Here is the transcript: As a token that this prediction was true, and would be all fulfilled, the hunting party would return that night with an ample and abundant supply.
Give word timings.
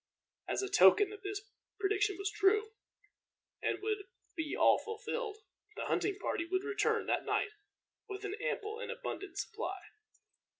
As 0.47 0.63
a 0.63 0.67
token 0.67 1.11
that 1.11 1.21
this 1.21 1.41
prediction 1.79 2.17
was 2.17 2.31
true, 2.31 2.71
and 3.61 3.83
would 3.83 4.05
be 4.35 4.55
all 4.55 4.79
fulfilled, 4.79 5.37
the 5.75 5.85
hunting 5.85 6.17
party 6.17 6.43
would 6.43 6.63
return 6.63 7.05
that 7.05 7.23
night 7.23 7.51
with 8.09 8.25
an 8.25 8.33
ample 8.41 8.79
and 8.79 8.89
abundant 8.91 9.37
supply. 9.37 9.77